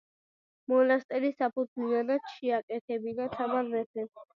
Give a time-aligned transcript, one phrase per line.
[0.73, 4.15] მონასტერი საფუძვლიანად შეაკეთებინა თამარ მეფემ.